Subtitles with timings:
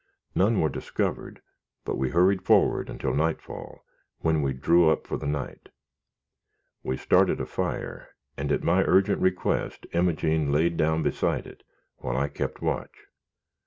[0.33, 1.43] None were discovered,
[1.85, 3.85] but we hurried forward until nightfall,
[4.21, 5.69] when we drew up for the night.
[6.81, 11.61] We started a fire, and at my urgent request, Imogene lay down beside it,
[11.97, 12.97] while I kept watch.